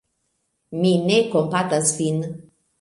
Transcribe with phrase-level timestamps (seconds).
[0.79, 2.29] Mi ne kompatas vin.